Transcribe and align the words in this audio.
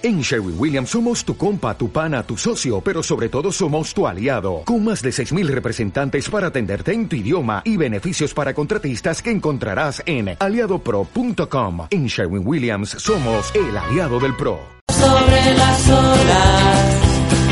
En 0.00 0.20
Sherwin 0.20 0.54
Williams 0.56 0.90
somos 0.90 1.24
tu 1.24 1.36
compa, 1.36 1.76
tu 1.76 1.90
pana, 1.90 2.22
tu 2.22 2.36
socio, 2.36 2.80
pero 2.80 3.02
sobre 3.02 3.28
todo 3.28 3.50
somos 3.50 3.92
tu 3.92 4.06
aliado, 4.06 4.62
con 4.64 4.84
más 4.84 5.02
de 5.02 5.10
6.000 5.10 5.48
representantes 5.48 6.30
para 6.30 6.46
atenderte 6.48 6.92
en 6.92 7.08
tu 7.08 7.16
idioma 7.16 7.62
y 7.64 7.76
beneficios 7.76 8.32
para 8.32 8.54
contratistas 8.54 9.20
que 9.20 9.32
encontrarás 9.32 10.00
en 10.06 10.36
aliadopro.com. 10.38 11.88
En 11.90 12.06
Sherwin 12.06 12.46
Williams 12.46 12.90
somos 12.90 13.52
el 13.56 13.76
aliado 13.76 14.20
del 14.20 14.36
PRO. 14.36 14.60
Sobre 14.88 15.54
las 15.56 15.88
olas 15.88 16.98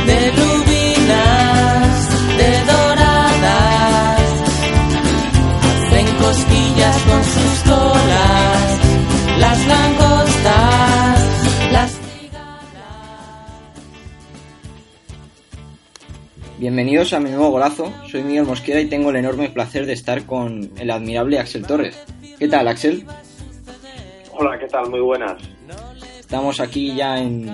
de 0.06 0.30
rubinas, 0.30 2.08
de 2.38 2.60
doradas, 2.72 4.20
hacen 5.66 6.06
cosquillas 6.16 6.96
con 7.02 7.24
sus 7.24 7.58
colas, 7.64 8.05
Bienvenidos 16.66 17.12
a 17.12 17.20
mi 17.20 17.30
nuevo 17.30 17.50
golazo, 17.50 17.92
soy 18.10 18.24
Miguel 18.24 18.42
Mosquera 18.42 18.80
y 18.80 18.86
tengo 18.86 19.10
el 19.10 19.16
enorme 19.16 19.48
placer 19.50 19.86
de 19.86 19.92
estar 19.92 20.26
con 20.26 20.68
el 20.80 20.90
admirable 20.90 21.38
Axel 21.38 21.64
Torres. 21.64 21.96
¿Qué 22.40 22.48
tal, 22.48 22.66
Axel? 22.66 23.04
Hola, 24.32 24.58
¿qué 24.58 24.66
tal? 24.66 24.90
Muy 24.90 24.98
buenas. 24.98 25.40
Estamos 26.18 26.58
aquí 26.58 26.92
ya 26.96 27.22
en, 27.22 27.48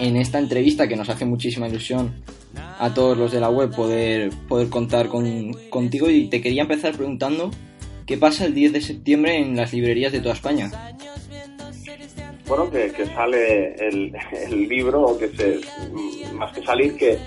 en 0.00 0.16
esta 0.16 0.40
entrevista 0.40 0.88
que 0.88 0.96
nos 0.96 1.08
hace 1.08 1.24
muchísima 1.24 1.68
ilusión 1.68 2.14
a 2.80 2.92
todos 2.92 3.16
los 3.16 3.30
de 3.30 3.38
la 3.38 3.48
web 3.48 3.72
poder, 3.72 4.30
poder 4.48 4.70
contar 4.70 5.06
con, 5.06 5.52
contigo 5.70 6.10
y 6.10 6.26
te 6.26 6.42
quería 6.42 6.62
empezar 6.62 6.96
preguntando 6.96 7.52
qué 8.06 8.18
pasa 8.18 8.44
el 8.44 8.54
10 8.54 8.72
de 8.72 8.80
septiembre 8.80 9.38
en 9.38 9.54
las 9.54 9.72
librerías 9.72 10.10
de 10.10 10.18
toda 10.18 10.34
España. 10.34 10.72
Bueno, 12.48 12.70
que, 12.72 12.90
que 12.90 13.06
sale 13.06 13.74
el, 13.74 14.12
el, 14.48 14.68
libro, 14.68 15.02
o 15.02 15.18
que 15.18 15.28
se, 15.28 15.60
más 16.32 16.52
que 16.52 16.64
salir, 16.64 16.96
que, 16.96 17.18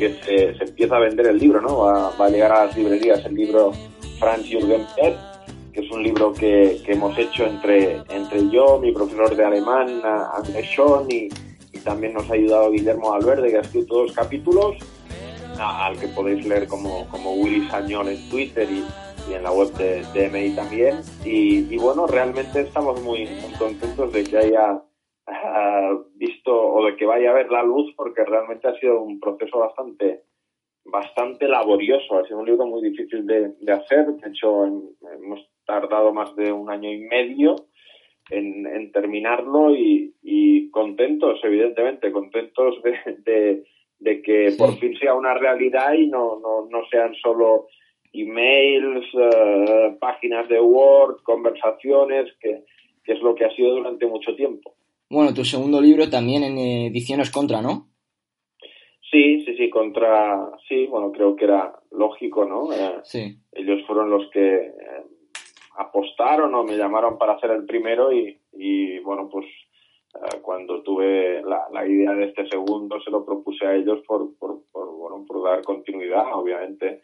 que 0.00 0.14
se, 0.24 0.54
se, 0.56 0.64
empieza 0.64 0.96
a 0.96 1.00
vender 1.00 1.26
el 1.26 1.38
libro, 1.38 1.60
¿no? 1.60 1.80
Va, 1.80 2.10
va, 2.18 2.26
a 2.26 2.30
llegar 2.30 2.50
a 2.52 2.64
las 2.64 2.76
librerías 2.76 3.22
el 3.26 3.34
libro 3.34 3.72
Franz 4.18 4.46
Jürgen 4.48 4.86
Pep, 4.96 5.14
que 5.74 5.80
es 5.80 5.90
un 5.90 6.02
libro 6.02 6.32
que, 6.32 6.80
que, 6.84 6.92
hemos 6.92 7.16
hecho 7.18 7.44
entre, 7.44 7.96
entre 8.08 8.48
yo, 8.50 8.78
mi 8.80 8.92
profesor 8.92 9.36
de 9.36 9.44
alemán, 9.44 10.00
Andrés 10.34 10.66
Schoen, 10.70 11.06
y, 11.10 11.28
y, 11.72 11.78
también 11.80 12.14
nos 12.14 12.30
ha 12.30 12.32
ayudado 12.32 12.70
Guillermo 12.70 13.12
Alverde, 13.12 13.50
que 13.50 13.58
ha 13.58 13.60
escrito 13.60 14.02
dos 14.02 14.12
capítulos, 14.12 14.76
al 15.58 15.98
que 15.98 16.08
podéis 16.08 16.46
leer 16.46 16.66
como, 16.66 17.06
como 17.08 17.34
Willy 17.34 17.68
Sañón 17.68 18.08
en 18.08 18.30
Twitter 18.30 18.66
y, 18.70 18.82
y 19.30 19.34
en 19.34 19.42
la 19.42 19.52
web 19.52 19.70
de, 19.74 20.02
de 20.14 20.30
MI 20.30 20.56
también. 20.56 21.00
Y, 21.26 21.74
y, 21.74 21.76
bueno, 21.76 22.06
realmente 22.06 22.62
estamos 22.62 23.02
muy, 23.02 23.26
muy 23.26 23.52
contentos 23.58 24.10
de 24.14 24.24
que 24.24 24.38
haya 24.38 24.82
uh, 25.30 26.04
visto 26.14 26.52
o 26.52 26.84
de 26.84 26.96
que 26.96 27.06
vaya 27.06 27.30
a 27.30 27.34
ver 27.34 27.50
la 27.50 27.62
luz 27.62 27.92
porque 27.96 28.24
realmente 28.24 28.68
ha 28.68 28.74
sido 28.74 29.00
un 29.00 29.20
proceso 29.20 29.58
bastante 29.58 30.22
bastante 30.84 31.46
laborioso, 31.46 32.18
ha 32.18 32.26
sido 32.26 32.38
un 32.38 32.46
libro 32.46 32.66
muy 32.66 32.82
difícil 32.82 33.26
de, 33.26 33.52
de 33.60 33.72
hacer, 33.72 34.06
de 34.06 34.28
hecho 34.28 34.64
en, 34.64 34.82
hemos 35.22 35.40
tardado 35.64 36.12
más 36.12 36.34
de 36.36 36.52
un 36.52 36.70
año 36.70 36.90
y 36.90 36.98
medio 36.98 37.56
en, 38.30 38.66
en 38.66 38.92
terminarlo 38.92 39.74
y, 39.74 40.14
y, 40.22 40.70
contentos, 40.70 41.40
evidentemente, 41.42 42.12
contentos 42.12 42.82
de, 42.82 43.14
de, 43.24 43.64
de 43.98 44.22
que 44.22 44.50
sí. 44.50 44.58
por 44.58 44.76
fin 44.78 44.96
sea 44.98 45.14
una 45.14 45.34
realidad 45.34 45.92
y 45.94 46.06
no, 46.06 46.40
no, 46.40 46.66
no 46.70 46.86
sean 46.90 47.14
solo 47.16 47.66
emails, 48.12 49.06
uh, 49.14 49.98
páginas 49.98 50.48
de 50.48 50.60
Word, 50.60 51.22
conversaciones, 51.22 52.32
que, 52.40 52.64
que, 53.04 53.12
es 53.12 53.20
lo 53.20 53.34
que 53.34 53.44
ha 53.44 53.54
sido 53.54 53.76
durante 53.76 54.06
mucho 54.06 54.34
tiempo. 54.34 54.74
Bueno, 55.10 55.34
tu 55.34 55.44
segundo 55.44 55.80
libro 55.80 56.08
también 56.08 56.44
en 56.44 56.56
ediciones 56.56 57.32
contra, 57.32 57.60
¿no? 57.60 57.88
Sí, 59.10 59.44
sí, 59.44 59.56
sí, 59.56 59.68
contra, 59.68 60.52
sí, 60.68 60.86
bueno, 60.86 61.10
creo 61.10 61.34
que 61.34 61.46
era 61.46 61.74
lógico, 61.90 62.44
¿no? 62.44 62.72
Eh, 62.72 63.00
sí. 63.02 63.36
Ellos 63.50 63.84
fueron 63.88 64.08
los 64.08 64.30
que 64.30 64.54
eh, 64.54 64.72
apostaron 65.76 66.54
o 66.54 66.62
me 66.62 66.76
llamaron 66.76 67.18
para 67.18 67.32
hacer 67.32 67.50
el 67.50 67.66
primero 67.66 68.12
y, 68.12 68.38
y 68.52 69.00
bueno, 69.00 69.28
pues 69.28 69.46
eh, 70.14 70.38
cuando 70.42 70.80
tuve 70.84 71.42
la, 71.42 71.66
la, 71.72 71.84
idea 71.88 72.14
de 72.14 72.26
este 72.26 72.46
segundo 72.48 73.00
se 73.00 73.10
lo 73.10 73.26
propuse 73.26 73.66
a 73.66 73.74
ellos 73.74 73.98
por, 74.06 74.38
por, 74.38 74.62
por 74.70 74.96
bueno, 74.96 75.24
por 75.26 75.42
dar 75.42 75.62
continuidad, 75.62 76.32
obviamente 76.34 77.00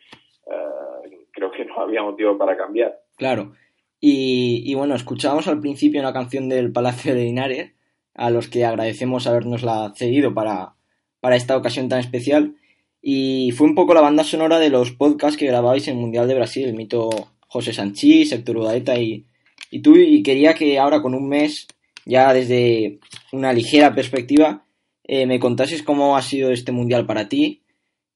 creo 1.33 1.51
que 1.51 1.65
no 1.65 1.77
había 1.81 2.03
motivo 2.03 2.39
para 2.39 2.57
cambiar. 2.57 3.01
Claro. 3.17 3.53
Y, 3.99 4.63
y, 4.65 4.75
bueno, 4.75 4.95
escuchábamos 4.95 5.49
al 5.49 5.59
principio 5.59 6.01
una 6.01 6.13
canción 6.13 6.49
del 6.49 6.71
Palacio 6.71 7.15
de 7.15 7.25
Linares, 7.25 7.76
a 8.17 8.31
los 8.31 8.49
que 8.49 8.65
agradecemos 8.65 9.27
habernosla 9.27 9.93
cedido 9.95 10.35
para, 10.35 10.75
para 11.21 11.37
esta 11.37 11.57
ocasión 11.57 11.89
tan 11.89 12.01
especial. 12.01 12.57
Y 13.01 13.53
fue 13.53 13.67
un 13.67 13.75
poco 13.75 13.95
la 13.95 14.01
banda 14.01 14.25
sonora 14.25 14.59
de 14.59 14.71
los 14.71 14.91
podcasts 14.91 15.37
que 15.37 15.47
grababais 15.47 15.87
en 15.89 15.97
el 15.97 16.01
Mundial 16.01 16.27
de 16.27 16.35
Brasil, 16.35 16.69
el 16.69 16.75
mito 16.75 17.11
José 17.47 17.73
Sanchís, 17.73 18.33
Héctor 18.33 18.57
Udaeta 18.57 18.99
y, 18.99 19.27
y 19.71 19.81
tú. 19.81 19.97
Y 19.97 20.23
quería 20.23 20.55
que 20.55 20.79
ahora, 20.79 21.03
con 21.03 21.15
un 21.15 21.29
mes, 21.29 21.69
ya 22.05 22.33
desde 22.33 22.99
una 23.33 23.53
ligera 23.53 23.95
perspectiva, 23.95 24.65
eh, 25.05 25.27
me 25.27 25.39
contases 25.39 25.83
cómo 25.83 26.17
ha 26.17 26.23
sido 26.23 26.51
este 26.51 26.73
Mundial 26.73 27.07
para 27.07 27.29
ti. 27.29 27.63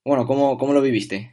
Bueno, 0.04 0.26
cómo, 0.26 0.58
cómo 0.58 0.72
lo 0.72 0.80
viviste 0.80 1.30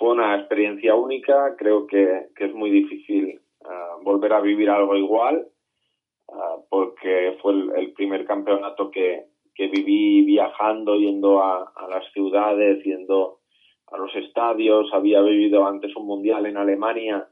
fue 0.00 0.12
una 0.12 0.34
experiencia 0.34 0.94
única, 0.94 1.54
creo 1.58 1.86
que, 1.86 2.28
que 2.34 2.46
es 2.46 2.54
muy 2.54 2.70
difícil 2.70 3.38
uh, 3.60 4.02
volver 4.02 4.32
a 4.32 4.40
vivir 4.40 4.70
algo 4.70 4.96
igual, 4.96 5.46
uh, 6.32 6.64
porque 6.68 7.36
fue 7.40 7.52
el, 7.52 7.92
primer 7.92 8.24
campeonato 8.24 8.90
que, 8.90 9.26
que 9.54 9.68
viví 9.68 10.24
viajando, 10.24 10.96
yendo 10.96 11.42
a, 11.42 11.72
las 11.88 12.10
ciudades, 12.12 12.82
yendo 12.84 13.40
a 13.88 13.98
los 13.98 14.14
estadios, 14.16 14.92
había 14.92 15.20
vivido 15.20 15.66
antes 15.66 15.94
un 15.96 16.06
mundial 16.06 16.46
en 16.46 16.56
Alemania 16.56 17.28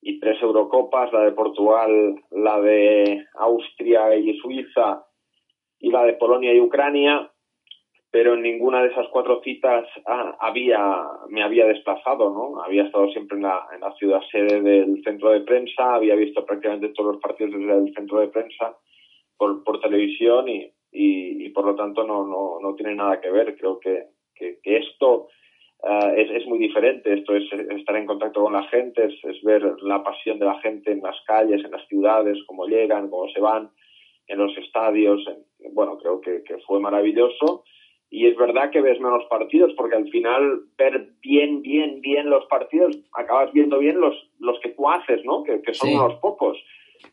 y 0.00 0.18
tres 0.18 0.42
Eurocopas, 0.42 1.12
la 1.12 1.20
de 1.20 1.32
Portugal, 1.32 2.14
la 2.30 2.60
de 2.60 3.24
Austria 3.34 4.14
y 4.16 4.36
Suiza 4.38 5.04
y 5.78 5.90
la 5.90 6.04
de 6.04 6.14
Polonia 6.14 6.54
y 6.54 6.60
Ucrania, 6.60 7.31
pero 8.12 8.34
en 8.34 8.42
ninguna 8.42 8.82
de 8.82 8.90
esas 8.90 9.08
cuatro 9.08 9.40
citas 9.42 9.88
había, 10.38 10.78
me 11.30 11.42
había 11.42 11.66
desplazado, 11.66 12.28
¿no? 12.30 12.62
Había 12.62 12.84
estado 12.84 13.08
siempre 13.08 13.38
en 13.38 13.44
la, 13.44 13.66
en 13.74 13.80
la 13.80 13.90
ciudad 13.94 14.20
sede 14.30 14.60
del 14.60 15.02
centro 15.02 15.30
de 15.30 15.40
prensa, 15.40 15.94
había 15.94 16.14
visto 16.14 16.44
prácticamente 16.44 16.90
todos 16.90 17.14
los 17.14 17.22
partidos 17.22 17.54
desde 17.58 17.72
el 17.72 17.94
centro 17.94 18.20
de 18.20 18.28
prensa 18.28 18.76
por, 19.38 19.64
por 19.64 19.80
televisión 19.80 20.46
y, 20.46 20.70
y, 20.92 21.46
y, 21.46 21.48
por 21.48 21.64
lo 21.64 21.74
tanto 21.74 22.04
no, 22.04 22.26
no, 22.26 22.58
no 22.60 22.74
tiene 22.74 22.94
nada 22.94 23.18
que 23.18 23.30
ver. 23.30 23.56
Creo 23.56 23.80
que, 23.80 24.04
que, 24.34 24.58
que 24.62 24.76
esto 24.76 25.28
uh, 25.82 26.12
es, 26.14 26.30
es 26.32 26.46
muy 26.46 26.58
diferente, 26.58 27.14
esto 27.14 27.34
es 27.34 27.50
estar 27.50 27.96
en 27.96 28.04
contacto 28.04 28.42
con 28.42 28.52
la 28.52 28.64
gente, 28.64 29.06
es, 29.06 29.24
es 29.24 29.42
ver 29.42 29.62
la 29.80 30.02
pasión 30.02 30.38
de 30.38 30.44
la 30.44 30.60
gente 30.60 30.92
en 30.92 31.00
las 31.00 31.16
calles, 31.26 31.64
en 31.64 31.70
las 31.70 31.88
ciudades, 31.88 32.36
cómo 32.46 32.66
llegan, 32.66 33.08
cómo 33.08 33.26
se 33.30 33.40
van, 33.40 33.70
en 34.26 34.36
los 34.36 34.54
estadios. 34.58 35.26
En, 35.28 35.72
bueno, 35.72 35.96
creo 35.96 36.20
que, 36.20 36.42
que 36.42 36.58
fue 36.58 36.78
maravilloso 36.78 37.64
y 38.12 38.26
es 38.26 38.36
verdad 38.36 38.70
que 38.70 38.82
ves 38.82 39.00
menos 39.00 39.24
partidos 39.30 39.72
porque 39.74 39.96
al 39.96 40.06
final 40.10 40.60
ver 40.76 41.08
bien, 41.22 41.62
bien, 41.62 42.02
bien 42.02 42.28
los 42.28 42.44
partidos, 42.44 42.94
acabas 43.14 43.50
viendo 43.54 43.78
bien 43.78 43.98
los, 43.98 44.14
los 44.38 44.60
que 44.60 44.68
tú 44.68 44.86
haces, 44.90 45.24
¿no? 45.24 45.42
Que, 45.42 45.62
que 45.62 45.72
son 45.72 45.88
sí. 45.88 45.94
unos 45.94 46.16
pocos. 46.20 46.58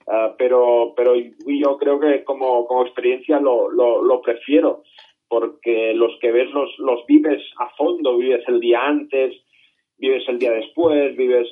Uh, 0.06 0.36
pero, 0.38 0.94
pero 0.98 1.14
yo 1.16 1.78
creo 1.78 2.02
que 2.02 2.26
como, 2.26 2.68
como 2.68 2.82
experiencia 2.82 3.40
lo, 3.40 3.72
lo, 3.72 4.04
lo, 4.04 4.22
prefiero 4.22 4.84
porque 5.30 5.94
los 5.94 6.12
que 6.20 6.32
ves 6.32 6.52
los, 6.52 6.70
los 6.80 7.06
vives 7.08 7.42
a 7.60 7.70
fondo, 7.78 8.18
vives 8.18 8.44
el 8.48 8.60
día 8.60 8.86
antes, 8.86 9.34
vives 9.98 10.28
el 10.28 10.38
día 10.38 10.52
después, 10.52 11.16
vives, 11.16 11.48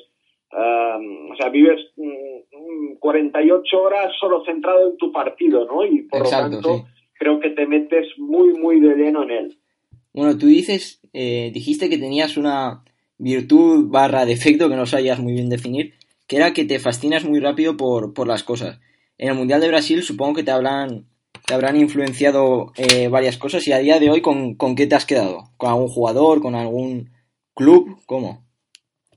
uh, 0.52 1.32
o 1.32 1.36
sea, 1.36 1.48
vives 1.48 1.80
mm, 1.96 2.98
48 2.98 3.82
horas 3.82 4.12
solo 4.20 4.44
centrado 4.44 4.90
en 4.90 4.96
tu 4.98 5.10
partido, 5.10 5.64
¿no? 5.64 5.86
Y 5.86 6.02
por 6.02 6.20
Exacto, 6.20 6.48
lo 6.48 6.62
tanto... 6.62 6.76
Sí 6.76 6.97
creo 7.18 7.40
que 7.40 7.50
te 7.50 7.66
metes 7.66 8.06
muy, 8.18 8.54
muy 8.54 8.80
de 8.80 8.94
lleno 8.94 9.24
en 9.24 9.30
él. 9.30 9.58
Bueno, 10.12 10.38
tú 10.38 10.46
dices, 10.46 11.00
eh, 11.12 11.50
dijiste 11.52 11.88
que 11.88 11.98
tenías 11.98 12.36
una 12.36 12.82
virtud 13.18 13.88
barra 13.88 14.24
defecto 14.24 14.68
que 14.68 14.76
no 14.76 14.86
sabías 14.86 15.20
muy 15.20 15.32
bien 15.32 15.48
definir, 15.48 15.94
que 16.26 16.36
era 16.36 16.52
que 16.52 16.64
te 16.64 16.78
fascinas 16.78 17.24
muy 17.24 17.40
rápido 17.40 17.76
por, 17.76 18.14
por 18.14 18.26
las 18.26 18.42
cosas. 18.42 18.80
En 19.18 19.28
el 19.28 19.34
Mundial 19.34 19.60
de 19.60 19.68
Brasil 19.68 20.02
supongo 20.02 20.34
que 20.34 20.44
te 20.44 20.50
habrán, 20.50 21.06
te 21.46 21.54
habrán 21.54 21.76
influenciado 21.76 22.72
eh, 22.76 23.08
varias 23.08 23.36
cosas 23.36 23.66
y 23.66 23.72
a 23.72 23.78
día 23.78 23.98
de 23.98 24.10
hoy 24.10 24.20
¿con, 24.20 24.54
¿con 24.54 24.76
qué 24.76 24.86
te 24.86 24.94
has 24.94 25.06
quedado? 25.06 25.44
¿Con 25.56 25.70
algún 25.70 25.88
jugador? 25.88 26.40
¿Con 26.40 26.54
algún 26.54 27.10
club? 27.54 27.98
¿Cómo? 28.06 28.44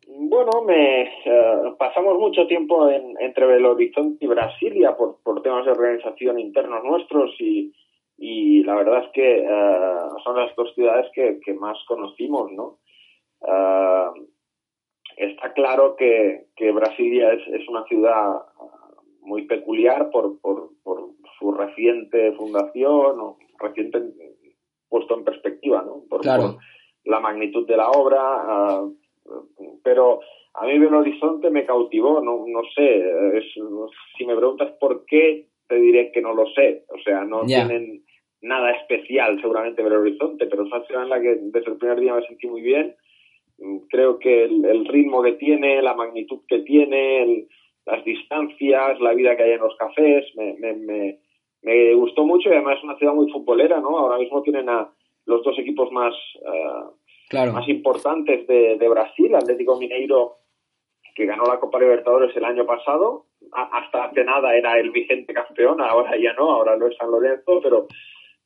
Bueno, 0.08 0.64
me 0.66 1.04
uh, 1.04 1.78
pasamos 1.78 2.18
mucho 2.18 2.48
tiempo 2.48 2.90
en, 2.90 3.16
entre 3.20 3.46
Belo 3.46 3.72
Horizonte 3.72 4.24
y 4.24 4.28
Brasilia 4.28 4.96
por, 4.96 5.18
por 5.24 5.42
temas 5.42 5.66
de 5.66 5.72
organización 5.72 6.40
internos 6.40 6.84
nuestros 6.84 7.32
y, 7.40 7.74
y 8.24 8.64
la 8.64 8.76
verdad 8.76 9.04
es 9.04 9.12
que 9.14 9.42
uh, 9.42 10.20
son 10.24 10.36
las 10.38 10.56
dos 10.56 10.72
ciudades 10.76 11.08
que, 11.16 11.40
que 11.44 11.56
más 11.56 11.76
conocimos, 11.88 12.52
¿no? 12.52 12.78
Uh, 13.40 14.28
está 15.18 15.52
claro 15.54 15.96
que, 15.96 16.46
que 16.56 16.72
Brasilia 16.72 17.34
es, 17.34 17.42
es, 17.48 17.68
una 17.68 17.84
ciudad 17.86 18.44
muy 19.22 19.48
peculiar 19.48 20.12
por, 20.12 20.40
por, 20.40 20.70
por 20.84 21.10
su 21.40 21.52
reciente 21.52 22.34
fundación, 22.34 23.20
o 23.20 23.40
reciente 23.60 24.00
puesto 24.88 25.18
en 25.18 25.24
perspectiva, 25.24 25.82
¿no? 25.82 26.04
Por, 26.08 26.22
Claro. 26.22 26.60
la 27.06 27.20
magnitud 27.20 27.66
de 27.66 27.78
la 27.78 27.90
obra, 27.90 28.84
pero 29.84 30.20
a 30.54 30.68
mí 30.68 30.78
Belo 30.78 31.00
Horizonte 31.00 31.50
me 31.50 31.66
cautivó, 31.66 32.22
no, 32.22 32.46
no 32.46 32.62
sé, 32.76 33.00
es- 33.40 33.54
si 34.16 34.26
me 34.28 34.36
preguntas 34.36 34.72
por 34.80 35.06
qué, 35.06 35.48
te 35.68 35.76
diré 35.78 36.12
que 36.12 36.22
no 36.22 36.36
lo 36.36 36.46
sé, 36.52 36.86
o 36.94 37.00
sea, 37.00 37.24
no 37.24 37.46
tienen 37.46 38.04
nada 38.42 38.72
especial 38.72 39.40
seguramente 39.42 39.84
Belo 39.84 40.00
Horizonte, 40.00 40.48
pero 40.48 40.64
es 40.64 40.72
una 40.72 40.84
ciudad 40.86 41.04
en 41.04 41.10
la 41.10 41.22
que 41.22 41.36
desde 41.36 41.72
el 41.72 41.78
primer 41.78 42.00
día 42.00 42.16
me 42.16 42.26
sentí 42.28 42.48
muy 42.48 42.62
bien, 42.62 42.96
Mm, 43.64 43.78
creo 43.92 44.18
que 44.18 44.46
el, 44.46 44.66
el 44.66 44.86
ritmo 44.88 45.22
que 45.22 45.34
tiene, 45.34 45.84
la 45.84 45.94
magnitud 45.94 46.40
que 46.48 46.60
tiene, 46.60 47.22
el- 47.22 47.48
las 47.86 48.04
distancias, 48.04 49.00
la 49.00 49.14
vida 49.14 49.36
que 49.38 49.44
hay 49.44 49.52
en 49.52 49.60
los 49.60 49.76
cafés, 49.76 50.26
me, 50.36 50.54
me, 50.58 50.74
me, 50.74 51.20
me 51.62 51.94
gustó 51.94 52.24
mucho 52.26 52.50
y 52.50 52.54
además 52.54 52.78
es 52.80 52.84
una 52.86 52.98
ciudad 52.98 53.14
muy 53.14 53.32
futbolera, 53.32 53.80
¿no? 53.80 54.00
Ahora 54.00 54.18
mismo 54.18 54.42
tienen 54.42 54.68
a 54.68 54.90
los 55.28 55.44
dos 55.44 55.60
equipos 55.60 55.92
más, 55.92 56.16
Claro. 57.30 57.54
más 57.54 57.68
importantes 57.70 58.48
de, 58.48 58.78
de 58.78 58.90
Brasil, 58.90 59.34
Atlético 59.36 59.78
Mineiro, 59.78 60.38
que 61.16 61.26
ganó 61.28 61.44
la 61.46 61.60
Copa 61.60 61.80
Libertadores 61.80 62.36
el 62.36 62.46
año 62.46 62.66
pasado, 62.66 63.26
hasta 63.52 64.06
hace 64.06 64.24
nada 64.24 64.56
era 64.56 64.80
el 64.80 64.90
vigente 64.92 65.34
campeón, 65.34 65.82
ahora 65.82 66.18
ya 66.18 66.34
no, 66.34 66.50
ahora 66.52 66.76
lo 66.78 66.88
es 66.88 66.98
San 66.98 67.12
Lorenzo, 67.12 67.60
pero 67.62 67.88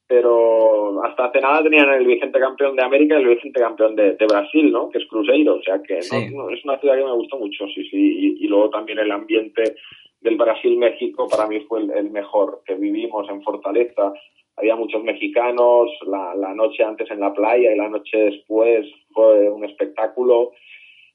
pero 0.07 1.03
hasta 1.03 1.25
hace 1.25 1.41
nada 1.41 1.63
tenían 1.63 1.89
el 1.93 2.05
vigente 2.05 2.39
campeón 2.39 2.75
de 2.75 2.83
América 2.83 3.17
y 3.19 3.23
el 3.23 3.29
vigente 3.29 3.59
campeón 3.59 3.95
de, 3.95 4.13
de 4.13 4.25
Brasil, 4.25 4.71
¿no? 4.71 4.89
Que 4.89 4.99
es 4.99 5.05
Cruzeiro, 5.07 5.55
o 5.55 5.61
sea 5.61 5.81
que 5.81 5.99
no- 6.31 6.49
es 6.49 6.63
una 6.63 6.79
ciudad 6.79 6.95
que 6.97 7.03
me 7.03 7.11
gustó 7.13 7.37
mucho, 7.37 7.65
sí, 7.73 7.83
sí, 7.89 7.97
y, 8.39 8.45
y 8.45 8.47
luego 8.47 8.69
también 8.69 8.99
el 8.99 9.11
ambiente 9.11 9.75
del 10.21 10.37
Brasil-México 10.37 11.27
para 11.29 11.47
mí 11.47 11.59
fue 11.61 11.81
el, 11.81 11.91
el 11.91 12.09
mejor 12.11 12.61
que 12.65 12.75
vivimos 12.75 13.27
en 13.29 13.41
Fortaleza. 13.43 14.13
Había 14.57 14.75
muchos 14.75 15.03
mexicanos, 15.03 15.89
la, 16.07 16.33
la 16.35 16.53
noche 16.53 16.83
antes 16.83 17.11
en 17.11 17.19
la 17.19 17.33
playa 17.33 17.73
y 17.73 17.77
la 17.77 17.89
noche 17.89 18.17
después 18.17 18.87
fue 19.11 19.49
un 19.49 19.65
espectáculo. 19.65 20.51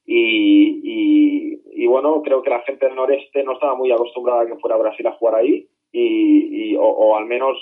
Y, 0.06 0.80
y, 0.82 1.60
y 1.72 1.86
bueno, 1.86 2.22
creo 2.22 2.42
que 2.42 2.50
la 2.50 2.60
gente 2.60 2.86
del 2.86 2.96
noreste 2.96 3.42
no 3.44 3.52
estaba 3.52 3.74
muy 3.74 3.90
acostumbrada 3.92 4.42
a 4.42 4.46
que 4.46 4.56
fuera 4.56 4.76
Brasil 4.76 5.06
a 5.06 5.12
jugar 5.12 5.36
ahí, 5.36 5.66
y, 5.92 6.72
y- 6.72 6.76
o, 6.76 6.82
o 6.82 7.16
al 7.16 7.26
menos 7.26 7.56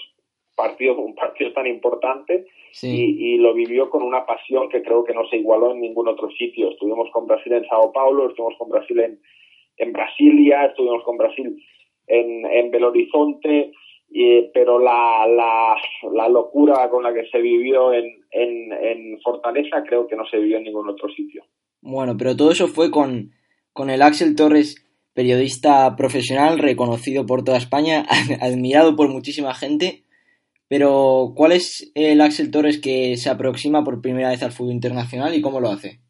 partido, 0.59 0.99
un 0.99 1.15
partido 1.15 1.53
tan 1.53 1.67
importante 1.67 2.47
Sí. 2.73 2.89
y, 2.89 3.35
y 3.35 3.37
lo 3.39 3.55
vivió 3.55 3.89
con 3.89 4.03
una 4.03 4.27
pasión 4.27 4.69
que 4.69 4.83
creo 4.83 5.03
que 5.05 5.15
no 5.15 5.27
se 5.31 5.37
igualó 5.39 5.73
en 5.73 5.81
ningún 5.81 6.07
otro 6.09 6.29
sitio. 6.33 6.71
Estuvimos 6.71 7.09
con 7.13 7.27
Brasil 7.27 7.53
en 7.55 7.65
Sao 7.67 7.91
Paulo, 7.93 8.29
estuvimos 8.29 8.59
con 8.59 8.69
Brasil 8.69 8.99
en, 9.01 9.19
en 9.79 9.93
Brasilia, 9.93 10.67
estuvimos 10.67 11.03
con 11.05 11.17
Brasil 11.17 11.57
en, 12.07 12.45
en 12.47 12.71
Belo 12.71 12.89
Horizonte, 12.89 13.73
y, 14.11 14.43
pero 14.53 14.79
la, 14.79 15.27
la, 15.27 15.77
la 16.13 16.29
locura 16.29 16.89
con 16.91 17.03
la 17.03 17.13
que 17.15 17.27
se 17.31 17.41
vivió 17.41 17.93
en, 17.93 18.05
en, 18.31 18.73
en 18.73 19.21
Fortaleza 19.23 19.83
creo 19.89 20.07
que 20.07 20.17
no 20.17 20.27
se 20.27 20.39
vivió 20.39 20.59
en 20.59 20.65
ningún 20.65 20.89
otro 20.89 21.09
sitio. 21.09 21.45
Bueno, 21.81 22.17
pero 22.19 22.37
todo 22.37 22.51
eso 22.51 22.69
fue 22.69 22.91
con, 22.91 23.31
con 23.73 23.89
el 23.91 24.03
Axel 24.03 24.35
Torres, 24.37 24.85
periodista 25.15 25.95
profesional 25.97 26.59
reconocido 26.59 27.25
por 27.27 27.43
toda 27.45 27.59
España, 27.59 28.05
admirado 28.41 28.95
por 28.95 29.09
muchísima 29.09 29.55
gente. 29.55 30.05
Pero, 30.69 31.33
¿cuál 31.35 31.53
es 31.53 31.91
el 31.95 32.21
Axel 32.21 32.51
Torres 32.51 32.81
que 32.81 33.17
se 33.17 33.31
aproxima 33.31 33.85
por 33.85 34.03
primera 34.03 34.29
vez 34.29 34.43
al 34.43 34.53
fútbol 34.53 34.75
internacional 34.75 35.35
y 35.35 35.41
cómo 35.41 35.61
lo 35.61 35.71
hace? 35.71 36.01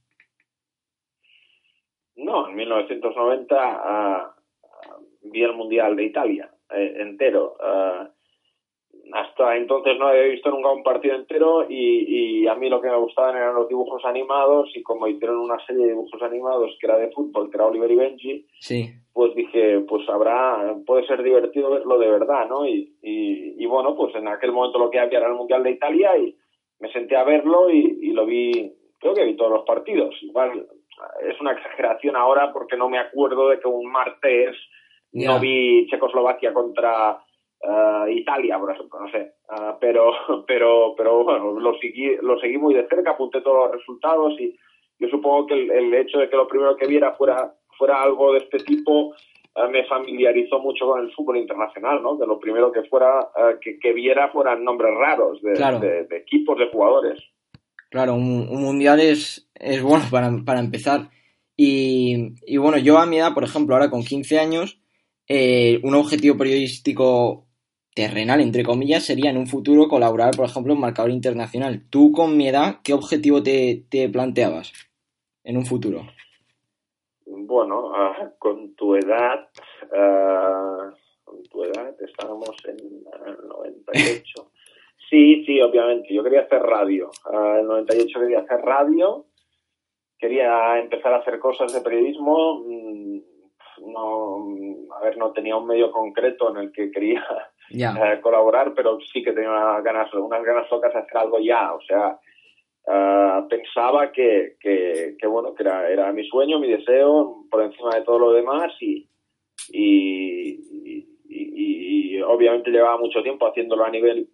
No, 2.16 2.48
en 2.48 2.56
1990 2.56 3.54
ah, 3.56 4.34
ah, 4.34 4.96
vi 5.22 5.42
el 5.42 5.54
Mundial 5.54 5.94
de 5.94 6.04
Italia 6.04 6.50
eh, 6.74 6.94
entero. 6.98 7.56
Ah, 7.62 8.10
hasta 9.12 9.56
entonces 9.56 9.98
no 9.98 10.08
había 10.08 10.22
visto 10.24 10.50
nunca 10.50 10.70
un 10.70 10.82
partido 10.82 11.14
entero 11.14 11.66
y, 11.68 12.42
y 12.42 12.46
a 12.46 12.54
mí 12.54 12.68
lo 12.68 12.80
que 12.80 12.88
me 12.88 12.96
gustaban 12.96 13.36
eran 13.36 13.54
los 13.54 13.68
dibujos 13.68 14.04
animados 14.04 14.70
y 14.74 14.82
como 14.82 15.06
hicieron 15.06 15.38
una 15.38 15.58
serie 15.66 15.84
de 15.84 15.90
dibujos 15.90 16.22
animados 16.22 16.76
que 16.80 16.86
era 16.86 16.98
de 16.98 17.10
fútbol, 17.10 17.50
que 17.50 17.56
era 17.56 17.66
Oliver 17.66 17.90
y 17.90 17.96
Benji, 17.96 18.46
Sí, 18.60 18.90
pues 19.12 19.34
dije, 19.34 19.80
pues 19.80 20.08
habrá, 20.08 20.76
puede 20.86 21.06
ser 21.06 21.22
divertido 21.22 21.70
verlo 21.70 21.98
de 21.98 22.10
verdad, 22.10 22.48
¿no? 22.48 22.66
Y, 22.66 22.94
y, 23.02 23.62
y 23.62 23.66
bueno, 23.66 23.96
pues 23.96 24.14
en 24.14 24.28
aquel 24.28 24.52
momento 24.52 24.78
lo 24.78 24.90
que 24.90 25.00
había 25.00 25.18
era 25.18 25.28
el 25.28 25.34
Mundial 25.34 25.62
de 25.62 25.72
Italia 25.72 26.16
y 26.16 26.36
me 26.80 26.92
senté 26.92 27.16
a 27.16 27.24
verlo 27.24 27.70
y, 27.70 27.98
y 28.02 28.12
lo 28.12 28.26
vi, 28.26 28.72
creo 29.00 29.14
que 29.14 29.24
vi 29.24 29.36
todos 29.36 29.50
los 29.50 29.64
partidos. 29.64 30.14
Igual 30.22 30.66
es 31.28 31.40
una 31.40 31.52
exageración 31.52 32.16
ahora 32.16 32.52
porque 32.52 32.76
no 32.76 32.88
me 32.88 32.98
acuerdo 32.98 33.48
de 33.48 33.58
que 33.60 33.68
un 33.68 33.90
martes 33.90 34.56
no 35.12 35.40
vi 35.40 35.86
Checoslovaquia 35.88 36.52
contra 36.52 37.18
eh, 37.62 38.12
Italia, 38.12 38.58
por 38.58 38.72
ejemplo, 38.72 39.00
no 39.00 39.10
sé. 39.10 39.32
Ah, 39.48 39.76
pero, 39.80 40.12
pero, 40.46 40.94
pero 40.96 41.24
bueno, 41.24 41.58
lo 41.58 41.78
seguí, 41.78 42.16
lo 42.22 42.38
seguí 42.40 42.58
muy 42.58 42.74
de 42.74 42.86
cerca, 42.88 43.12
apunté 43.12 43.40
todos 43.40 43.66
los 43.70 43.78
resultados 43.78 44.38
y 44.40 44.56
yo 44.98 45.08
supongo 45.08 45.46
que 45.46 45.54
el, 45.54 45.70
el 45.70 45.94
hecho 45.94 46.18
de 46.18 46.28
que 46.28 46.36
lo 46.36 46.48
primero 46.48 46.76
que 46.76 46.86
viera 46.86 47.12
fuera, 47.14 47.54
fuera 47.76 48.02
algo 48.02 48.32
de 48.32 48.38
este 48.40 48.58
tipo 48.58 49.14
eh, 49.54 49.68
me 49.70 49.84
familiarizó 49.86 50.58
mucho 50.60 50.86
con 50.86 51.00
el 51.00 51.12
fútbol 51.12 51.36
internacional, 51.38 52.02
¿no? 52.02 52.18
Que 52.18 52.26
lo 52.26 52.38
primero 52.40 52.72
que 52.72 52.82
fuera, 52.84 53.20
eh, 53.36 53.56
que, 53.60 53.78
que 53.78 53.92
viera 53.92 54.28
fueran 54.30 54.64
nombres 54.64 54.92
raros 54.96 55.40
de, 55.42 55.52
Claro. 55.54 55.78
de- 55.78 56.04
de 56.04 56.16
equipos, 56.16 56.58
de 56.58 56.68
jugadores. 56.68 57.20
claro, 57.90 58.14
un, 58.14 58.48
un 58.50 58.62
mundial 58.62 59.00
es, 59.00 59.48
es 59.54 59.82
bueno 59.82 60.04
para, 60.10 60.30
para 60.44 60.60
empezar. 60.60 61.10
Y, 61.56 62.34
y 62.46 62.56
bueno, 62.58 62.78
yo 62.78 62.98
a 62.98 63.06
mi 63.06 63.18
edad, 63.18 63.34
por 63.34 63.42
ejemplo, 63.44 63.74
ahora 63.74 63.90
con 63.90 64.02
15 64.04 64.38
años, 64.38 64.80
eh, 65.28 65.80
un 65.82 65.94
objetivo 65.94 66.36
periodístico 66.36 67.46
terrenal, 67.98 68.40
entre 68.40 68.62
comillas, 68.62 69.04
sería 69.04 69.30
en 69.30 69.36
un 69.36 69.48
futuro 69.48 69.88
colaborar, 69.88 70.36
por 70.36 70.46
ejemplo, 70.46 70.72
en 70.72 70.78
Marcador 70.78 71.10
Internacional. 71.10 71.82
Tú, 71.90 72.12
con 72.12 72.36
mi 72.36 72.46
edad, 72.46 72.76
¿qué 72.84 72.92
objetivo 72.92 73.42
te, 73.42 73.86
te 73.90 74.08
planteabas 74.08 74.72
en 75.42 75.56
un 75.56 75.66
futuro? 75.66 76.02
Bueno, 77.26 77.92
ah, 77.92 78.30
con 78.38 78.76
tu 78.76 78.94
edad, 78.94 79.48
ah, 79.92 80.92
con 81.24 81.42
tu 81.50 81.64
edad, 81.64 81.92
estábamos 82.00 82.54
en 82.66 82.76
el 82.78 83.48
98. 83.48 84.50
Sí, 85.10 85.42
sí, 85.46 85.58
obviamente. 85.62 86.12
Yo 86.12 86.22
quería 86.22 86.42
hacer 86.42 86.60
radio. 86.60 87.08
Ah, 87.24 87.54
en 87.54 87.60
el 87.60 87.66
98 87.66 88.20
quería 88.20 88.40
hacer 88.40 88.60
radio. 88.60 89.24
Quería 90.18 90.78
empezar 90.78 91.14
a 91.14 91.20
hacer 91.20 91.38
cosas 91.38 91.72
de 91.72 91.80
periodismo. 91.80 92.62
Mm, 92.66 93.20
No, 93.86 94.38
a 94.98 95.04
ver, 95.04 95.16
no 95.16 95.32
tenía 95.32 95.56
un 95.56 95.66
medio 95.66 95.90
concreto 95.92 96.50
en 96.50 96.56
el 96.58 96.72
que 96.72 96.90
quería 96.90 97.24
eh, 97.96 98.20
colaborar, 98.20 98.74
pero 98.74 98.98
sí 99.12 99.22
que 99.22 99.32
tenía 99.32 99.50
unas 99.50 99.82
ganas, 99.84 100.12
unas 100.14 100.42
ganas 100.42 100.70
locas 100.70 100.92
de 100.92 101.00
hacer 101.00 101.16
algo 101.18 101.38
ya. 101.38 101.72
O 101.74 101.80
sea, 101.82 102.18
ah, 102.88 103.46
pensaba 103.48 104.10
que, 104.12 104.56
que, 104.60 105.16
que, 105.18 105.26
bueno, 105.26 105.54
que 105.54 105.62
era, 105.62 105.88
era 105.90 106.12
mi 106.12 106.24
sueño, 106.26 106.58
mi 106.58 106.68
deseo, 106.70 107.44
por 107.50 107.62
encima 107.62 107.94
de 107.94 108.02
todo 108.02 108.18
lo 108.18 108.32
demás 108.32 108.72
y, 108.80 109.06
y, 109.70 110.60
y- 110.80 111.06
y- 111.28 112.22
obviamente 112.22 112.70
llevaba 112.70 112.98
mucho 112.98 113.22
tiempo 113.22 113.46
haciéndolo 113.46 113.84
a 113.84 113.90
nivel 113.90 114.28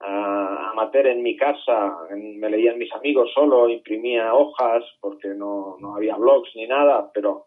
ah, 0.00 0.70
amateur 0.72 1.06
en 1.06 1.22
mi 1.22 1.36
casa, 1.36 1.96
en- 2.10 2.38
me 2.38 2.50
leían 2.50 2.78
mis 2.78 2.92
amigos 2.94 3.30
solo, 3.34 3.68
imprimía 3.68 4.34
hojas 4.34 4.84
porque 5.00 5.28
no, 5.28 5.76
no 5.80 5.94
había 5.96 6.16
blogs 6.16 6.50
ni 6.56 6.66
nada, 6.66 7.10
pero 7.14 7.46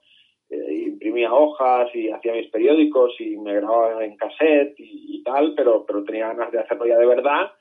eh, 0.49 0.83
imprimía 0.87 1.33
hojas 1.33 1.89
y 1.93 2.09
hacía 2.09 2.33
mis 2.33 2.49
periódicos 2.49 3.13
y 3.19 3.37
me 3.37 3.55
grababa 3.55 4.03
en 4.03 4.15
cassette 4.17 4.79
y, 4.79 5.17
y 5.17 5.23
tal, 5.23 5.53
pero, 5.55 5.85
pero 5.85 6.03
tenía 6.03 6.27
ganas 6.27 6.51
de 6.51 6.59
hacerlo 6.59 6.85
ya 6.85 6.97
de 6.97 7.05
verdad 7.05 7.51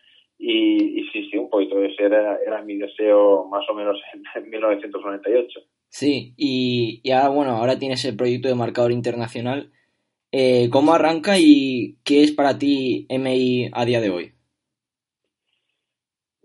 y, 0.45 1.01
y 1.01 1.09
sí, 1.13 1.29
sí, 1.31 1.37
un 1.37 1.49
poquito 1.49 1.81
ese 1.83 2.03
era, 2.03 2.37
era 2.45 2.63
mi 2.63 2.77
deseo 2.77 3.45
más 3.49 3.65
o 3.71 3.75
menos 3.75 3.97
en, 4.13 4.23
en 4.43 4.51
1998. 4.51 5.61
sí. 5.89 6.35
Y, 6.37 7.01
y 7.05 7.11
ahora, 7.13 7.29
bueno, 7.29 7.51
ahora 7.53 7.79
tienes 7.79 8.05
el 8.05 8.17
proyecto 8.17 8.49
de 8.49 8.57
Marcador 8.57 8.91
Internacional. 8.91 9.71
Eh, 10.33 10.69
¿Cómo 10.71 10.95
arranca 10.95 11.39
y 11.39 11.99
qué 12.05 12.25
es 12.25 12.33
para 12.33 12.59
ti 12.59 13.07
MI 13.09 13.71
a 13.73 13.85
día 13.85 14.01
de 14.01 14.11
hoy? 14.11 14.33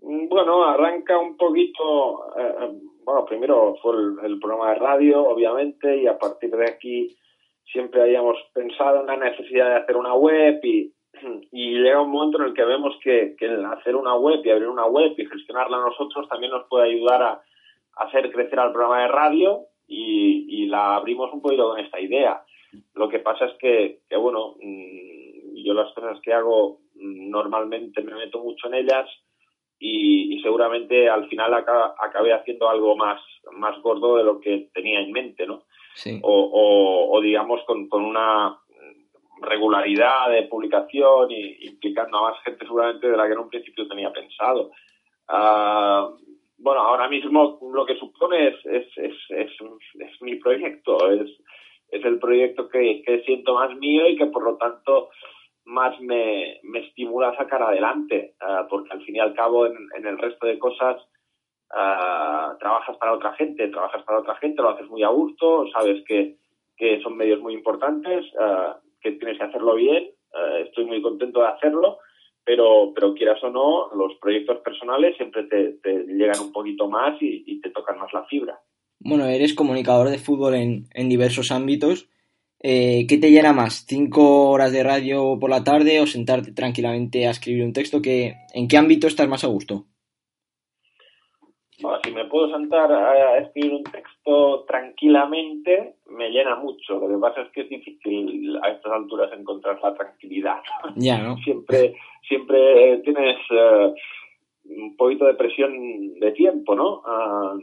Bueno, 0.00 0.62
arranca 0.64 1.18
un 1.18 1.36
poquito, 1.36 2.36
eh, 2.38 2.80
bueno, 3.08 3.24
primero 3.24 3.74
fue 3.80 3.96
el, 3.96 4.38
programa 4.38 4.74
de 4.74 4.80
radio, 4.80 5.22
obviamente, 5.22 5.96
y 5.96 6.06
a 6.06 6.18
partir 6.18 6.50
de 6.50 6.68
aquí 6.68 7.16
siempre 7.72 8.02
habíamos 8.02 8.36
pensado 8.52 9.00
en 9.00 9.06
la 9.06 9.16
necesidad 9.16 9.70
de 9.70 9.76
hacer 9.76 9.96
una 9.96 10.12
web 10.12 10.60
y, 10.62 10.92
y 11.50 11.78
llega 11.78 12.02
un 12.02 12.10
momento 12.10 12.36
en 12.36 12.48
el 12.48 12.52
que 12.52 12.66
vemos 12.66 12.94
que, 13.02 13.34
hacer 13.78 13.96
una 13.96 14.14
web 14.14 14.40
y 14.44 14.50
abrir 14.50 14.68
una 14.68 14.84
web 14.84 15.14
y 15.16 15.24
gestionarla 15.24 15.78
nosotros 15.78 16.28
también 16.28 16.52
nos 16.52 16.68
puede 16.68 16.90
ayudar 16.90 17.22
a, 17.22 17.42
hacer 17.96 18.30
crecer 18.30 18.60
al 18.60 18.72
programa 18.72 19.00
de 19.00 19.08
radio 19.08 19.60
y, 19.86 20.44
y 20.46 20.66
la 20.66 20.96
abrimos 20.96 21.32
un 21.32 21.40
poquito 21.40 21.70
con 21.70 21.80
esta 21.80 21.98
idea. 21.98 22.42
Lo 22.94 23.08
que 23.08 23.20
pasa 23.20 23.46
es 23.46 23.54
que, 23.58 24.00
que 24.06 24.16
bueno, 24.18 24.56
mm, 24.60 25.64
yo 25.64 25.72
las 25.72 25.90
cosas 25.94 26.20
que 26.20 26.34
hago 26.34 26.80
mm, 26.94 27.30
normalmente 27.30 28.02
me 28.02 28.14
meto 28.14 28.38
mucho 28.44 28.68
en 28.68 28.74
ellas 28.74 29.08
y, 29.78 30.34
y 30.36 30.42
seguramente 30.42 31.08
al 31.08 31.28
final 31.28 31.54
aca- 31.54 31.94
acabé 32.00 32.32
haciendo 32.32 32.68
algo 32.68 32.96
más, 32.96 33.20
más 33.52 33.80
gordo 33.80 34.16
de 34.16 34.24
lo 34.24 34.40
que 34.40 34.68
tenía 34.74 35.00
en 35.00 35.12
mente, 35.12 35.46
¿no? 35.46 35.62
Sí, 35.94 36.18
O, 36.22 36.32
o- 36.32 37.16
o 37.16 37.20
digamos 37.20 37.60
con, 37.66 37.88
con 37.88 38.04
una 38.04 38.58
regularidad 39.40 40.30
de 40.30 40.42
publicación 40.44 41.30
y 41.30 41.66
implicando 41.66 42.18
a 42.18 42.30
más 42.30 42.42
gente 42.42 42.64
seguramente 42.64 43.08
de 43.08 43.16
la 43.16 43.26
que 43.26 43.32
en 43.32 43.38
un 43.38 43.48
principio 43.48 43.86
tenía 43.88 44.12
pensado. 44.12 44.70
Ah, 45.28 46.08
bueno, 46.56 46.80
ahora 46.80 47.08
mismo 47.08 47.58
lo 47.72 47.86
que 47.86 47.96
supone 47.96 48.48
es, 48.48 48.54
es, 48.66 48.86
es, 48.96 49.12
es, 49.30 50.22
mi 50.22 50.34
proyecto, 50.36 51.10
es, 51.10 51.30
es 51.90 52.04
el 52.04 52.18
proyecto 52.18 52.68
que, 52.68 53.02
que, 53.06 53.22
siento 53.22 53.54
más 53.54 53.74
mío 53.76 54.08
y 54.08 54.16
que 54.16 54.26
por 54.26 54.42
lo 54.42 54.56
tanto 54.56 55.10
más 55.68 55.98
me, 56.00 56.60
me 56.62 56.80
estimula 56.80 57.30
a 57.30 57.36
sacar 57.36 57.62
adelante, 57.62 58.34
ah, 58.40 58.66
porque 58.68 58.92
al 58.92 59.02
fin 59.04 59.16
y 59.16 59.20
al 59.20 59.34
cabo 59.34 59.66
en, 59.66 60.06
el 60.06 60.18
resto 60.18 60.46
de 60.46 60.58
cosas 60.58 60.96
uh, 61.70 62.58
trabajas 62.58 62.96
para 62.98 63.12
otra 63.12 63.34
gente, 63.34 63.68
trabajas 63.68 64.02
para 64.04 64.20
otra 64.20 64.36
gente, 64.36 64.62
lo 64.62 64.70
haces 64.70 64.88
muy 64.88 65.02
a 65.02 65.08
gusto, 65.08 65.66
sabes 65.72 66.02
que, 66.06 66.36
que 66.76 67.00
son 67.02 67.16
medios 67.16 67.40
muy 67.40 67.54
importantes, 67.54 68.24
que 69.00 69.12
tienes 69.12 69.38
que 69.38 69.44
hacerlo 69.44 69.74
bien, 69.74 70.10
estoy 70.64 70.86
muy 70.86 71.02
contento 71.02 71.40
de 71.40 71.48
hacerlo 71.48 71.98
pero, 72.48 72.92
pero 72.94 73.12
quieras 73.12 73.44
o 73.44 73.50
no, 73.50 73.90
los 73.94 74.18
proyectos 74.22 74.60
personales 74.64 75.14
siempre 75.18 75.42
te, 75.44 75.78
llegan 76.06 76.40
un 76.40 76.50
poquito 76.50 76.88
más 76.88 77.14
y, 77.20 77.60
te 77.60 77.68
tocan 77.68 77.98
más 77.98 78.10
la 78.14 78.24
fibra. 78.24 78.58
Bueno, 79.00 79.26
eres 79.26 79.54
comunicador 79.54 80.08
de 80.08 80.16
fútbol 80.16 80.54
en, 80.54 80.86
en 80.94 81.10
diversos 81.10 81.50
ámbitos. 81.50 82.08
Eh, 82.60 83.06
¿Qué 83.08 83.18
te 83.18 83.30
llena 83.30 83.52
más? 83.52 83.84
¿Cinco 83.86 84.50
horas 84.50 84.72
de 84.72 84.82
radio 84.82 85.38
por 85.38 85.50
la 85.50 85.62
tarde 85.62 86.00
o 86.00 86.06
sentarte 86.06 86.52
tranquilamente 86.52 87.26
a 87.26 87.30
escribir 87.30 87.64
un 87.64 87.72
texto? 87.72 88.02
que 88.02 88.34
¿En 88.52 88.66
qué 88.68 88.76
ámbito 88.76 89.06
estás 89.06 89.28
más 89.28 89.44
a 89.44 89.48
gusto? 89.48 89.84
si 92.04 92.12
me 92.12 92.24
puedo 92.24 92.50
sentar 92.50 92.90
a 92.92 93.38
escribir 93.38 93.74
un 93.74 93.84
texto 93.84 94.64
tranquilamente, 94.66 95.94
me 96.10 96.28
llena 96.30 96.56
mucho. 96.56 96.98
Lo 96.98 97.08
que 97.08 97.20
pasa 97.20 97.42
es 97.42 97.52
que 97.52 97.60
es 97.62 97.68
difícil 97.68 98.58
a 98.62 98.70
estas 98.70 98.92
alturas 98.92 99.30
encontrar 99.32 99.78
la 99.82 99.94
tranquilidad. 99.94 100.58
Ya, 100.96 101.18
¿no? 101.18 101.36
Siempre, 101.44 101.94
siempre 102.26 102.98
tienes 103.04 103.36
eh, 103.50 103.94
un 104.64 104.96
poquito 104.96 105.26
de 105.26 105.34
presión 105.34 106.18
de 106.18 106.32
tiempo, 106.32 106.74
¿no? 106.74 107.02
Ah, 107.06 107.54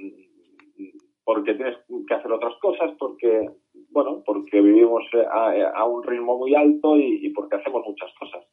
porque 1.24 1.56
tienes 1.56 1.76
que 2.08 2.14
hacer 2.14 2.32
otras 2.32 2.56
cosas, 2.62 2.92
porque, 2.98 3.50
bueno, 3.96 4.22
porque 4.24 4.62
vivimos 4.62 5.04
a, 5.32 5.86
un 5.86 6.04
ritmo 6.04 6.38
muy 6.38 6.54
alto 6.54 6.96
y, 6.98 7.30
porque 7.30 7.56
hacemos 7.56 7.84
muchas 7.84 8.14
cosas. 8.20 8.44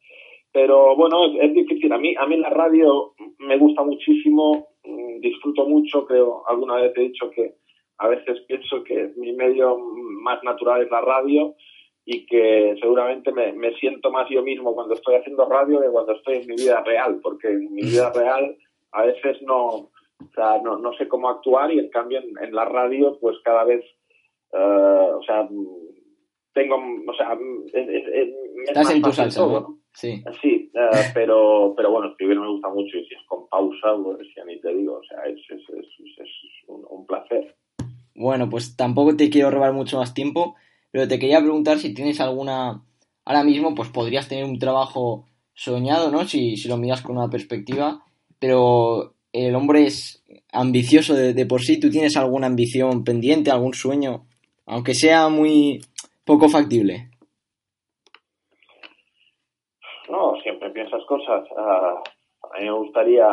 Pero 0.51 0.95
bueno, 0.95 1.25
es, 1.25 1.49
es, 1.49 1.53
difícil. 1.53 1.93
A 1.93 1.99
mí, 1.99 2.15
a 2.17 2.25
mí 2.25 2.37
la 2.37 2.49
radio 2.49 3.13
me 3.37 3.57
gusta 3.57 3.83
muchísimo 3.83 4.73
Mm, 4.85 5.21
disfruto 5.21 5.65
mucho, 5.65 6.05
creo, 6.05 6.43
alguna 6.47 6.75
vez 6.75 6.91
he 6.97 7.01
dicho 7.01 7.29
que 7.29 7.55
a 7.99 8.09
veces 8.09 8.41
pienso 8.47 8.83
que 8.83 9.13
mi 9.15 9.31
medio 9.31 9.77
más 9.77 10.43
natural 10.43 10.81
es 10.81 10.91
la 10.91 10.99
radio 10.99 11.55
y 12.05 12.25
que 12.25 12.75
seguramente 12.81 13.31
me, 13.31 13.53
me, 13.53 13.73
siento 13.75 14.11
más 14.11 14.27
yo 14.29 14.43
mismo 14.43 14.73
cuando 14.75 14.95
estoy 14.95 15.15
haciendo 15.15 15.45
radio 15.45 15.79
que 15.79 15.87
cuando 15.87 16.13
estoy 16.13 16.37
en 16.37 16.47
mi 16.47 16.55
vida 16.55 16.83
real, 16.83 17.19
porque 17.23 17.47
en 17.47 17.73
mi 17.73 17.83
vida 17.83 18.11
real 18.11 18.57
a 18.91 19.05
veces 19.05 19.41
no, 19.43 19.67
o 19.67 19.89
sea, 20.35 20.59
no, 20.61 20.77
no 20.77 20.93
sé 20.95 21.07
cómo 21.07 21.29
actuar 21.29 21.71
y 21.71 21.79
en 21.79 21.89
cambio 21.89 22.19
en, 22.19 22.53
la 22.53 22.65
radio 22.65 23.17
pues 23.21 23.37
cada 23.45 23.63
vez, 23.63 23.85
eh, 24.53 25.09
o 25.17 25.23
sea, 25.23 25.47
tengo, 26.53 26.75
o 26.75 27.13
sea, 27.15 27.37
Estás 28.67 28.91
en 28.91 29.01
tu 29.01 29.11
salsa, 29.11 29.65
Sí. 29.95 30.23
Sí, 30.41 30.71
eh, 30.73 30.79
pero, 31.13 31.73
pero 31.77 31.91
bueno, 31.91 32.09
escribir 32.09 32.39
me 32.39 32.49
gusta 32.49 32.69
mucho 32.69 32.97
y 32.97 33.05
si 33.05 33.13
es 33.13 33.21
con 33.27 33.47
pausa, 33.47 33.93
pues 34.03 34.27
ya 34.35 34.43
ni 34.45 34.59
te 34.59 34.73
digo, 34.73 34.95
o 34.95 35.03
sea, 35.03 35.19
es, 35.25 35.39
es, 35.49 35.61
es, 35.69 36.29
un, 36.67 37.05
placer. 37.05 37.55
Bueno, 38.15 38.49
pues 38.49 38.75
tampoco 38.75 39.15
te 39.15 39.29
quiero 39.29 39.51
robar 39.51 39.73
mucho 39.73 39.97
más 39.97 40.13
tiempo, 40.13 40.55
pero 40.89 41.07
te 41.07 41.19
quería 41.19 41.41
preguntar 41.41 41.77
si 41.77 41.93
tienes 41.93 42.19
alguna, 42.21 42.83
ahora 43.25 43.43
mismo, 43.43 43.75
pues 43.75 43.89
podrías 43.89 44.27
tener 44.27 44.45
un 44.45 44.57
trabajo 44.57 45.25
soñado, 45.53 46.09
¿no? 46.09 46.25
Si, 46.25 46.57
si 46.57 46.67
lo 46.67 46.77
miras 46.77 47.01
con 47.01 47.17
una 47.17 47.29
perspectiva, 47.29 48.03
pero 48.39 49.13
el 49.31 49.53
hombre 49.53 49.85
es 49.85 50.23
ambicioso 50.51 51.13
de, 51.13 51.35
de 51.35 51.45
por 51.45 51.61
sí, 51.61 51.79
¿tú 51.79 51.91
tienes 51.91 52.17
alguna 52.17 52.47
ambición 52.47 53.03
pendiente, 53.03 53.51
algún 53.51 53.75
sueño, 53.75 54.25
aunque 54.65 54.93
sea 54.93 55.29
muy 55.29 55.81
poco 56.25 56.49
factible? 56.49 57.09
No, 60.09 60.35
siempre 60.41 60.69
piensas 60.71 61.03
cosas. 61.05 61.45
Ah, 61.57 62.01
a 62.51 62.59
mí 62.59 62.65
me 62.65 62.71
gustaría 62.71 63.27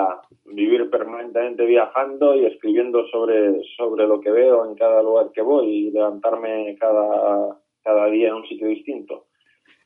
vivir 0.46 0.88
permanentemente 0.88 1.64
viajando 1.64 2.34
y 2.34 2.46
escribiendo 2.46 3.06
sobre, 3.08 3.62
sobre 3.76 4.06
lo 4.06 4.20
que 4.20 4.30
veo 4.30 4.64
en 4.64 4.74
cada 4.76 5.02
lugar 5.02 5.30
que 5.32 5.42
voy 5.42 5.66
y 5.66 5.90
levantarme 5.90 6.76
cada, 6.78 7.58
cada 7.82 8.06
día 8.06 8.28
en 8.28 8.34
un 8.34 8.46
sitio 8.46 8.68
distinto. 8.68 9.26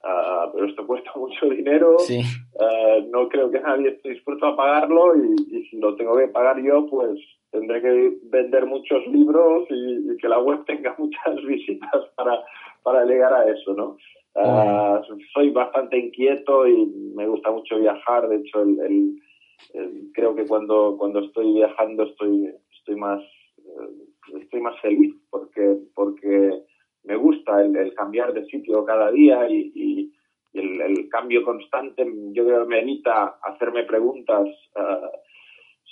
Uh, 0.04 0.52
pero 0.52 0.66
esto 0.66 0.86
cuesta 0.86 1.10
mucho 1.16 1.46
dinero. 1.48 1.98
Sí. 1.98 2.20
Uh, 2.54 3.08
no 3.10 3.28
creo 3.28 3.50
que 3.50 3.60
nadie 3.60 3.88
esté 3.88 4.10
dispuesto 4.10 4.46
a 4.46 4.56
pagarlo 4.56 5.16
y, 5.16 5.34
y, 5.50 5.64
si 5.66 5.78
lo 5.78 5.96
tengo 5.96 6.16
que 6.18 6.28
pagar 6.28 6.62
yo, 6.62 6.86
pues 6.86 7.18
tendré 7.54 7.80
que 7.80 8.18
vender 8.24 8.66
muchos 8.66 9.06
libros 9.06 9.66
y, 9.70 10.12
y 10.12 10.16
que 10.16 10.28
la 10.28 10.40
web 10.40 10.64
tenga 10.66 10.94
muchas 10.98 11.42
visitas 11.46 12.04
para, 12.16 12.42
para 12.82 13.04
llegar 13.04 13.32
a 13.32 13.48
eso, 13.48 13.74
¿no? 13.74 13.96
Uh, 14.36 15.00
soy 15.32 15.50
bastante 15.50 15.96
inquieto 15.96 16.66
y 16.66 16.86
me 17.14 17.28
gusta 17.28 17.52
mucho 17.52 17.78
viajar. 17.78 18.28
De 18.28 18.36
hecho, 18.36 18.62
el, 18.62 19.16
creo 20.12 20.34
que 20.34 20.44
cuando, 20.44 20.96
cuando 20.98 21.20
estoy 21.20 21.52
viajando 21.52 22.02
estoy, 22.02 22.52
estoy 22.76 22.96
más 22.96 23.22
eh, 23.58 24.40
estoy 24.42 24.60
más 24.60 24.78
feliz 24.80 25.14
porque 25.30 25.76
porque 25.94 26.62
me 27.04 27.14
gusta 27.14 27.62
el, 27.62 27.94
cambiar 27.94 28.32
de 28.32 28.44
sitio 28.46 28.84
cada 28.84 29.12
día 29.12 29.48
y, 29.48 30.10
el, 30.52 31.08
cambio 31.08 31.44
constante 31.44 32.04
yo 32.32 32.44
creo 32.44 32.62
que 32.62 32.68
me 32.68 32.80
evita 32.80 33.38
hacerme 33.42 33.84
preguntas 33.84 34.48
uh, 34.76 35.06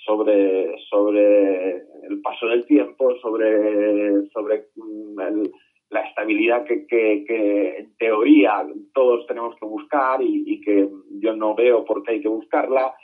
sobre 0.04 0.74
sobre 0.88 1.76
el 2.08 2.20
paso 2.22 2.46
del 2.46 2.64
tiempo 2.66 3.14
sobre 3.20 4.26
sobre 4.30 4.66
mm, 4.76 5.16
la 5.92 6.00
estabilidad 6.00 6.64
que, 6.64 6.86
que, 6.86 7.76
en 7.78 7.96
teoría 7.96 8.66
todos 8.94 9.26
tenemos 9.26 9.54
que 9.60 9.66
buscar 9.66 10.20
y, 10.22 10.60
que 10.62 10.88
yo 11.20 11.36
no 11.36 11.54
veo 11.54 11.84
por 11.84 12.02
qué 12.02 12.12
hay 12.12 12.22
que 12.22 12.28
buscarla. 12.28 12.94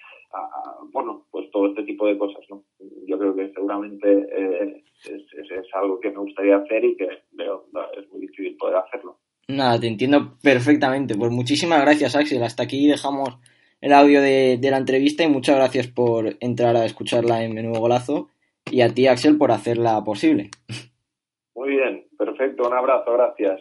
Bueno, 0.93 1.26
pues 1.31 1.50
todo 1.50 1.69
este 1.69 1.83
tipo 1.85 2.07
de 2.07 2.19
cosas, 2.19 2.40
¿no? 2.49 2.62
Yo 3.07 3.19
creo 3.19 3.35
que 3.35 3.50
seguramente 3.52 4.11
eh, 4.11 4.83
es, 5.05 5.75
algo 5.75 6.00
que 6.00 6.11
me 6.11 6.19
gustaría 6.19 6.57
hacer 6.57 6.85
y 6.85 6.97
que 6.97 7.09
veo, 7.33 7.67
es 7.97 8.11
muy 8.11 8.23
difícil 8.23 8.57
poder 8.57 8.76
hacerlo. 8.76 9.19
Nada, 9.49 9.78
te 9.81 9.87
entiendo 9.87 10.37
perfectamente. 10.43 11.14
Pues 11.14 11.31
muchísimas 11.31 11.83
gracias, 11.83 12.17
Axel. 12.17 12.43
Hasta 12.43 12.62
aquí 12.62 12.87
dejamos 12.87 13.38
el 13.80 13.92
audio 13.92 14.20
de, 14.20 14.58
de 14.61 14.70
la 14.70 14.78
entrevista 14.78 15.23
y 15.23 15.28
muchas 15.28 15.56
gracias 15.56 15.87
por 15.87 16.37
entrar 16.40 16.76
a 16.76 16.85
escucharla 16.85 17.44
en 17.44 17.54
Menudo 17.54 17.80
Golazo 17.80 18.28
y 18.70 18.82
a 18.82 18.88
ti, 18.88 19.06
Axel, 19.06 19.38
por 19.38 19.52
hacerla 19.52 20.02
posible. 20.04 20.50
Muy 21.54 21.70
bien, 21.70 22.06
perfecto, 22.16 22.68
un 22.68 22.75
abrazo, 22.75 23.12
gracias. 23.12 23.61